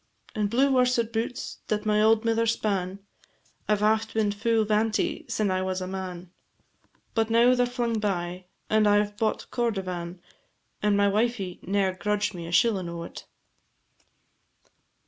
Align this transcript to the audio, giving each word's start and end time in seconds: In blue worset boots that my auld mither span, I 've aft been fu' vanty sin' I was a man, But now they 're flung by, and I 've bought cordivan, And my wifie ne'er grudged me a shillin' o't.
In 0.35 0.47
blue 0.47 0.73
worset 0.73 1.13
boots 1.13 1.59
that 1.67 1.85
my 1.85 2.01
auld 2.01 2.25
mither 2.25 2.47
span, 2.47 2.97
I 3.69 3.75
've 3.75 3.83
aft 3.83 4.15
been 4.15 4.31
fu' 4.31 4.65
vanty 4.65 5.29
sin' 5.29 5.51
I 5.51 5.61
was 5.61 5.79
a 5.79 5.85
man, 5.85 6.31
But 7.13 7.29
now 7.29 7.53
they 7.53 7.61
're 7.65 7.67
flung 7.67 7.99
by, 7.99 8.45
and 8.67 8.87
I 8.87 9.03
've 9.03 9.15
bought 9.15 9.51
cordivan, 9.51 10.19
And 10.81 10.97
my 10.97 11.07
wifie 11.07 11.59
ne'er 11.61 11.93
grudged 11.93 12.33
me 12.33 12.47
a 12.47 12.51
shillin' 12.51 12.89
o't. 12.89 13.27